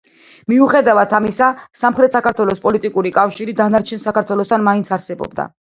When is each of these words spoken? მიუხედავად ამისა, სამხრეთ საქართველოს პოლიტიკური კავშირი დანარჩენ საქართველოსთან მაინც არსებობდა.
მიუხედავად 0.53 1.13
ამისა, 1.17 1.49
სამხრეთ 1.81 2.17
საქართველოს 2.17 2.65
პოლიტიკური 2.67 3.15
კავშირი 3.21 3.59
დანარჩენ 3.63 4.07
საქართველოსთან 4.09 4.71
მაინც 4.71 4.97
არსებობდა. 5.01 5.53